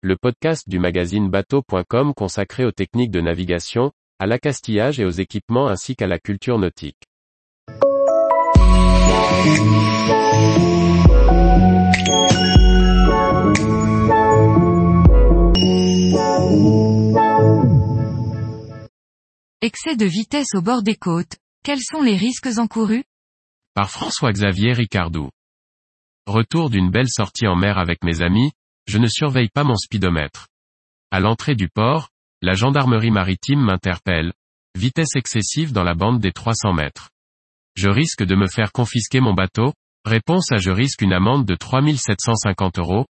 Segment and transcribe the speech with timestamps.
[0.00, 5.66] le podcast du magazine bateau.com consacré aux techniques de navigation, à l'accastillage et aux équipements
[5.66, 7.02] ainsi qu'à la culture nautique.
[19.60, 23.02] Excès de vitesse au bord des côtes, quels sont les risques encourus?
[23.74, 25.30] Par François-Xavier Ricardou.
[26.26, 28.52] Retour d'une belle sortie en mer avec mes amis,
[28.88, 30.48] je ne surveille pas mon speedomètre.
[31.12, 32.08] À l'entrée du port,
[32.42, 34.32] la gendarmerie maritime m'interpelle.
[34.76, 37.10] Vitesse excessive dans la bande des 300 mètres.
[37.76, 39.72] Je risque de me faire confisquer mon bateau
[40.04, 40.56] Réponse A.
[40.56, 43.06] Je risque une amende de 3750 euros.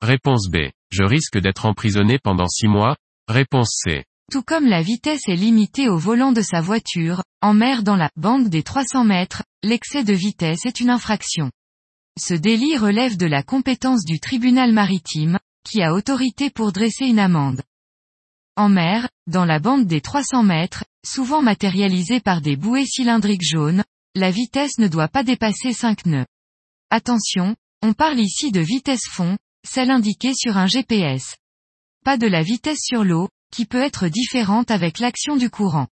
[0.00, 0.70] Réponse B.
[0.90, 2.96] Je risque d'être emprisonné pendant 6 mois.
[3.26, 4.04] Réponse C.
[4.30, 8.10] Tout comme la vitesse est limitée au volant de sa voiture, en mer dans la
[8.16, 11.50] bande des 300 mètres, l'excès de vitesse est une infraction.
[12.20, 17.20] Ce délit relève de la compétence du tribunal maritime, qui a autorité pour dresser une
[17.20, 17.62] amende.
[18.56, 23.84] En mer, dans la bande des 300 mètres, souvent matérialisée par des bouées cylindriques jaunes,
[24.16, 26.26] la vitesse ne doit pas dépasser 5 nœuds.
[26.90, 31.36] Attention, on parle ici de vitesse fond, celle indiquée sur un GPS.
[32.04, 35.86] Pas de la vitesse sur l'eau, qui peut être différente avec l'action du courant.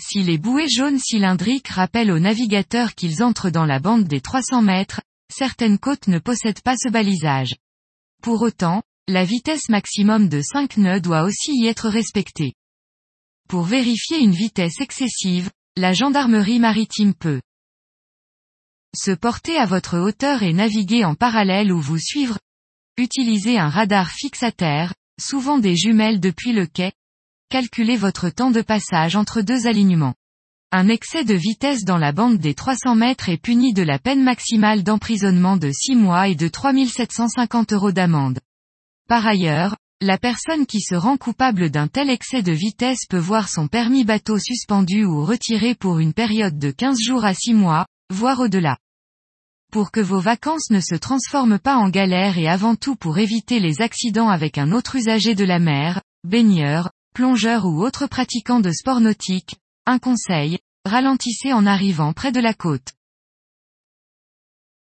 [0.00, 4.62] Si les bouées jaunes cylindriques rappellent aux navigateurs qu'ils entrent dans la bande des 300
[4.62, 7.56] mètres, certaines côtes ne possèdent pas ce balisage.
[8.22, 12.54] Pour autant, la vitesse maximum de 5 nœuds doit aussi y être respectée.
[13.48, 17.40] Pour vérifier une vitesse excessive, la gendarmerie maritime peut
[18.96, 22.38] se porter à votre hauteur et naviguer en parallèle ou vous suivre,
[22.96, 26.92] utiliser un radar fixe à terre, souvent des jumelles depuis le quai,
[27.48, 30.14] calculer votre temps de passage entre deux alignements.
[30.72, 34.24] Un excès de vitesse dans la bande des 300 mètres est puni de la peine
[34.24, 38.40] maximale d'emprisonnement de 6 mois et de 3750 euros d'amende.
[39.08, 43.48] Par ailleurs, la personne qui se rend coupable d'un tel excès de vitesse peut voir
[43.48, 47.86] son permis bateau suspendu ou retiré pour une période de 15 jours à 6 mois,
[48.12, 48.76] voire au-delà.
[49.70, 53.60] Pour que vos vacances ne se transforment pas en galère et avant tout pour éviter
[53.60, 58.72] les accidents avec un autre usager de la mer, baigneur, plongeur ou autre pratiquant de
[58.72, 59.54] sport nautique,
[59.86, 62.92] un conseil, ralentissez en arrivant près de la côte.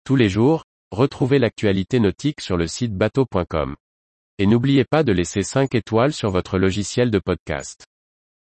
[0.04, 3.76] Tous les jours, retrouvez l'actualité nautique sur le site bateau.com.
[4.38, 7.86] Et n'oubliez pas de laisser 5 étoiles sur votre logiciel de podcast.